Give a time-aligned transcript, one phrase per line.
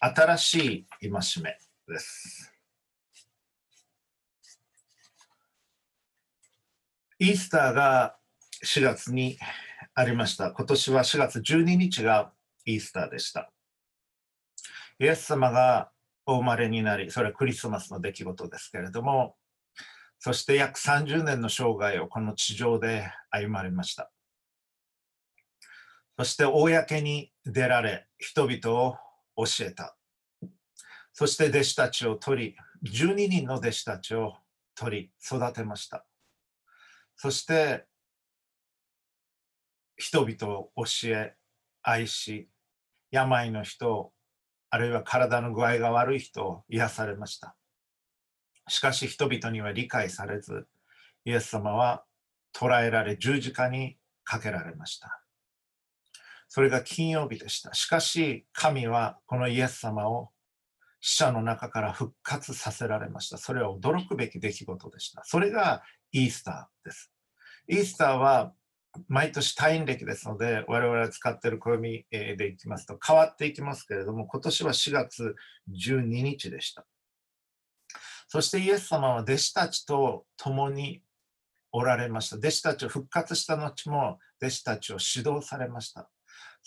[0.00, 2.52] 新しい戒めです。
[7.18, 8.16] イースターが
[8.64, 9.38] 4月に
[9.94, 10.52] ありました。
[10.52, 12.32] 今年は4月12日が
[12.64, 13.50] イースターでした。
[15.00, 15.90] イエス様が
[16.26, 19.36] お生まれになり、それはクリスマスの出来事ですけれども、
[20.20, 24.12] そして約30年の生涯をこの地上で歩まれました。
[26.16, 28.96] そして公に出られ、人々を
[29.38, 29.96] 教えた。
[31.12, 34.34] そして弟子たちを取り、12人の弟子たちを
[34.74, 36.04] 取り、育てました。
[37.16, 37.86] そして
[39.96, 41.34] 人々を教え、
[41.82, 42.48] 愛し、
[43.10, 44.12] 病の人、
[44.70, 47.56] あるいは体の具合が悪い人を癒されました。
[48.68, 50.68] しかし人々には理解されず、
[51.24, 52.04] イエス様は
[52.52, 55.22] 捕らえられ十字架にかけられました。
[56.48, 57.74] それが金曜日でした。
[57.74, 60.30] しかし神はこのイエス様を
[61.00, 63.38] 死者の中から復活させられました。
[63.38, 65.22] それは驚くべき出来事でした。
[65.24, 65.82] それが
[66.12, 67.12] イースターです。
[67.68, 68.52] イースターは
[69.06, 75.36] 毎年退院歴ですので、我々が使っている暦でいきますと変わっていきますけれども、今年は4月
[75.70, 76.86] 12日でした。
[78.26, 81.02] そしてイエス様は弟子たちと共に
[81.72, 82.36] おられました。
[82.36, 86.10] 弟子たちを復活した後も弟子たちを指導されました。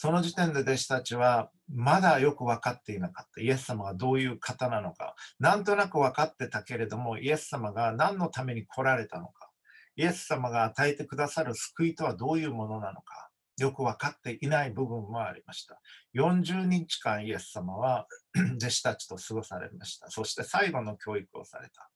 [0.01, 3.39] その時点で弟子たちはまだよく分かっていなかった。
[3.39, 5.13] イエス様がどういう方なのか。
[5.39, 9.51] なんとなく分かってたけれども、イエス様が何のために来られたのか。
[9.95, 13.29] イエス様が与えてくださる救いとはどういうものなのか。
[13.59, 15.79] よく分かっていない部分もありました。
[16.15, 18.07] 40日間イエス様は
[18.57, 20.09] 弟子たちと過ごされました。
[20.09, 21.91] そして最後の教育をされた。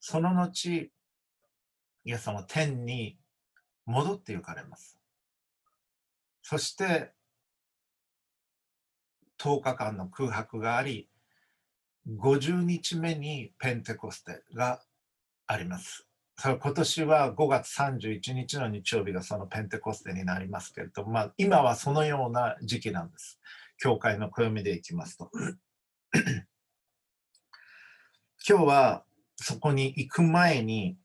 [0.00, 0.90] その後、
[2.04, 3.16] イエス様は天に
[3.86, 4.98] 戻って行かれます。
[6.42, 7.14] そして
[9.42, 11.08] 10日間の空白があり、
[12.08, 14.80] 50日目にペンテコステが
[15.48, 16.06] あります。
[16.38, 23.40] それ今年は5月31日の日曜日がそのペンテコステになりますけれども、まあ、今はそのような時期なんです。
[23.78, 25.30] 教会の暦でいきますと。
[28.48, 29.04] 今日は
[29.36, 30.96] そこに行く前に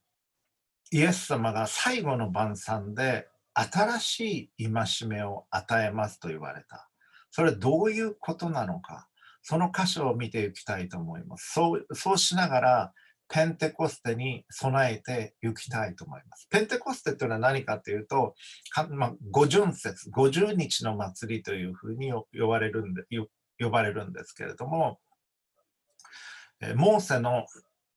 [0.91, 6.86] イエス様が最後の晩餐で新しい戒めを与えますと言われた。
[7.31, 9.07] それどういうことなのか、
[9.41, 11.53] その箇所を見ていきたいと思います。
[11.53, 12.93] そうそうしながら、
[13.29, 16.47] ペンテコステに備えていきたいと思います。
[16.49, 18.35] ペンテコステというのは何かというと、
[18.71, 23.03] かまあ、五巡節、50日の祭りというふうに呼ばれるんで
[23.59, 24.99] 呼ばれるんですけれども、
[26.75, 27.45] モーセの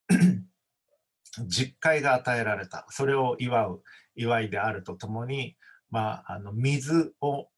[1.47, 3.83] 実会が与えられた、それを祝う
[4.17, 5.57] 祝いであるとともに、
[5.91, 7.49] まあ、あの水を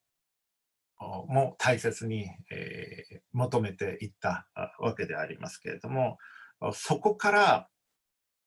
[1.29, 4.47] も大切に、えー、求めていった
[4.79, 6.19] わけでありますけれども、
[6.73, 7.69] そこから、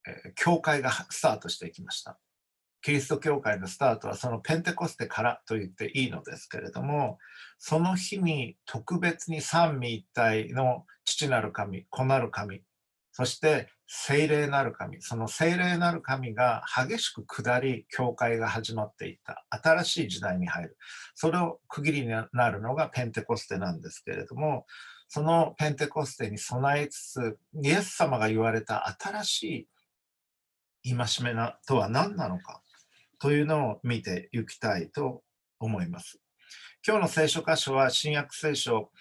[0.07, 2.17] えー、教会がスタートしていきました。
[2.81, 7.17] キリスト教会のスタートはそのペンテコステからと言っていいのですけれども、
[7.57, 12.61] その日に特別に三位一体の父なる神、子なる神、
[13.11, 20.77] そして聖霊なる神、その聖霊なる神が激しく下り、教会が始まっていった新しい時代に入る。
[21.13, 24.65] それを区切りになるのがペンテコステなんですけれども、
[25.07, 29.69] そのペンテコステに備えつつ、イエス様が言われた新し
[30.83, 32.61] い戒めなとは何なのか
[33.19, 35.23] というのを見ていきたいと
[35.59, 36.19] 思います。
[36.87, 38.91] 今日の聖書箇所は新約聖書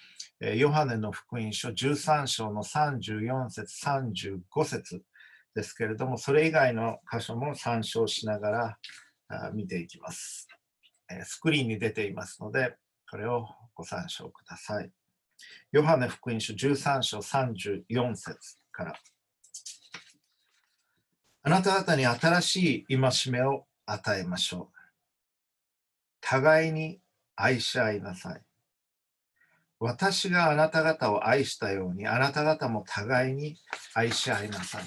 [0.40, 5.02] ヨハネの福音書13章の34節35節
[5.54, 8.76] ですけれども、それ以外の箇所も参照しなが
[9.30, 10.48] ら見ていきます。
[11.24, 12.76] スクリーンに出ていますので、
[13.10, 14.90] これをご参照ください。
[15.72, 18.94] ヨハネ福音書13章34節から。
[21.42, 24.76] あなた方に新しい戒めを与えましょう。
[26.20, 27.00] 互いに
[27.36, 28.42] 愛し合いなさい。
[29.80, 33.56] 私があなた方を愛したように、あなた方も互いに
[33.94, 34.84] 愛し合いなさい。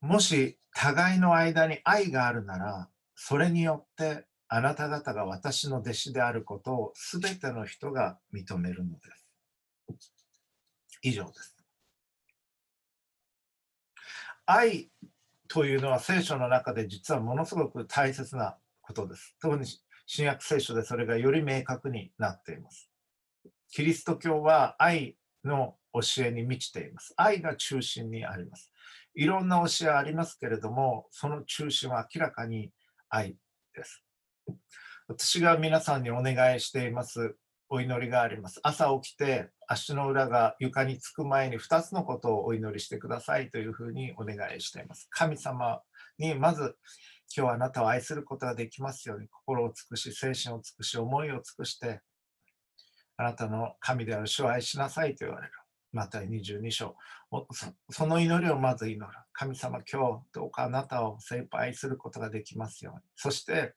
[0.00, 9.00] もし互いの間に愛があるなら、それによってあなた方が私の弟子であることをすべての人が認めるので
[9.98, 10.12] す。
[11.02, 11.56] 以上です。
[14.44, 14.90] 愛
[15.48, 19.36] というのは聖書の中で実はものすごく大切なことです。
[19.40, 19.66] 特に
[20.14, 22.90] 新約聖書でそれがより明確になっています。
[23.70, 27.14] キリスト教は愛の教えに満ちています。
[27.16, 28.70] 愛が中心にあります。
[29.14, 32.72] いろんな教えありますけれども、その中心は明らかに
[33.08, 33.38] 愛
[33.74, 34.04] です。
[35.08, 37.34] 私が皆さんにお願いしています
[37.74, 38.60] お祈りがあります。
[38.62, 45.08] 朝起きて足の裏が床につく前に2つのことをお祈りしてくださいというふうにお願いしています。
[45.10, 45.80] 神様
[46.18, 46.76] にまず
[47.34, 52.02] 今日あなたを愛することができますように心を尽くし、精神を尽くし、思いを尽くして
[53.16, 55.52] あなたの神である主を愛しなさいと言われる。
[55.92, 56.94] また22章
[57.90, 59.18] その祈りをまず祈る。
[59.32, 63.00] 神様、今日どうかあなたを精一杯愛することができますように。
[63.16, 63.72] そして、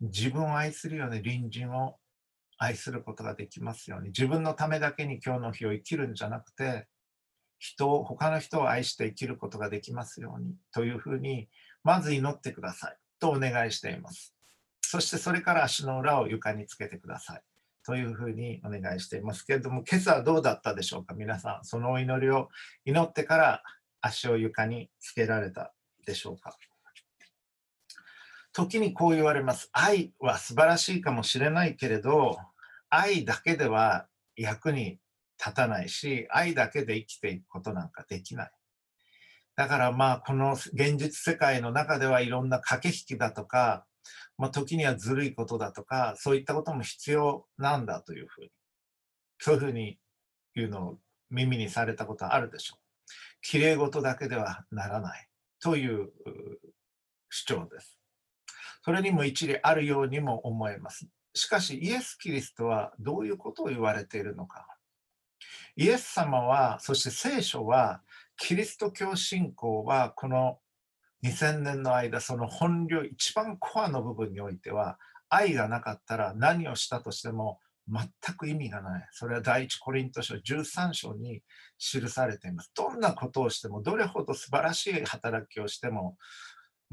[0.00, 1.96] 自分を愛するように隣人を
[2.62, 4.10] 愛することができますように。
[4.10, 6.86] 自分のためだけに今日の日を生きるんじゃなくて、
[7.58, 10.54] 人を、他の人を愛して生きることができますように。
[10.72, 11.48] というふうに、
[11.82, 12.96] まず祈ってください。
[13.18, 14.36] とお願いしています。
[14.80, 17.42] そしてそれから足の裏を床につけてください。
[17.84, 21.64] というふうにお願いしていますけれども、今朝はどうだったでしょうか、皆さん。
[21.64, 22.48] そのお祈りを
[22.84, 23.62] 祈ってから
[24.00, 25.74] 足を床につけられた
[26.06, 26.56] でしょうか？
[28.52, 29.70] 時にこう言われます。
[29.72, 32.36] 愛は素晴らしいかもしれないけれど、
[32.94, 34.06] 愛だけでは
[34.36, 34.98] 役に
[35.38, 38.50] 立たないし、愛だけで生きていくことなんかできない。
[39.56, 43.86] だからまあ、この現実世界の中ではいろんな駆け引きだとか、
[44.36, 48.50] まあ、時にはずるいことだとか、そういったことも必要なんだというふうに、
[49.38, 49.98] そういうふうに
[50.54, 50.98] 言うのを
[51.30, 52.78] 耳にされたことはあるでしょう。
[53.40, 55.28] きれい事だけではならない
[55.60, 56.10] という
[57.30, 57.98] 主張です。
[58.84, 61.08] それにも一理あるようにも思えます。
[61.34, 64.66] しかし、イエス・キリストはどういうことを言われているのか。
[65.76, 68.02] イエス様は、そして聖書は、
[68.36, 70.58] キリスト教信仰はこの
[71.24, 74.98] 2000年の間、その本領、一番コアの部分においては、
[75.28, 77.58] 愛がなかったら何をしたとしても
[77.88, 79.08] 全く意味がない。
[79.12, 81.42] それは第一コリント書13章に
[81.78, 82.70] 記されています。
[82.74, 86.16] どんなことをしても、どれほど素晴らしい働きをしても、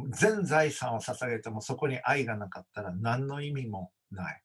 [0.09, 4.41] 全財産を捧げてもそこに愛がなかったら何の意味もない。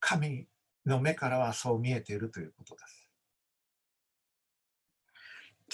[0.00, 0.46] 神
[0.86, 3.10] の目からはそう見えているということです。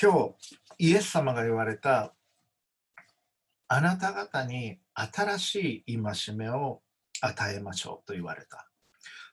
[0.01, 2.15] 今日、イエス様が言われた
[3.69, 6.81] あなた方に新しい戒めを
[7.21, 8.69] 与えましょうと言われた。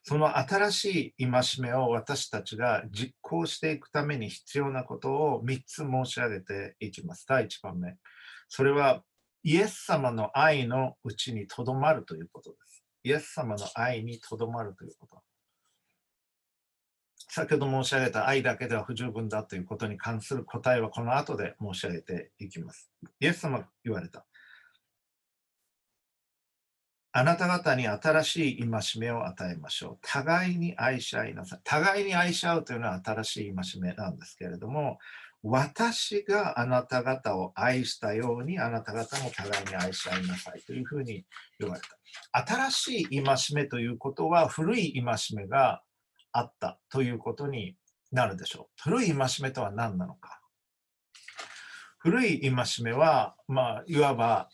[0.04, 7.26] その新しい戒めを私たちが実行していくために必要なことを3つ申し上げていきます。
[7.28, 7.96] 第1番目。
[8.48, 9.02] それは
[9.42, 12.84] イエス様の愛のうちにとどまるということです。
[13.04, 15.22] イエス様の愛にとどまるということ。
[17.30, 22.90] 先ほど申し上げた愛だけでは不十分だということに関する答えはこの後で申し上げていきます。
[23.20, 24.24] イエス様が言われた。
[27.12, 29.98] あなた方に新しい戒めを与えましょう。
[30.02, 31.60] 互いに愛し合いなさい。
[31.64, 34.98] 互いに愛し合うというのは新しい戒めなんですけれども、
[35.42, 41.24] 私があなた方を愛したようにあなた方も互いに愛し合いなさいというふうに
[41.60, 41.88] 言われた。
[42.54, 45.82] 新しい戒めということは古い戒めが
[46.32, 47.76] あったということに
[48.10, 48.90] なるでしょう。
[48.90, 50.40] 古い戒めとは何なのか。
[51.98, 52.52] 古い戒
[52.82, 54.46] めは、まあ、いわば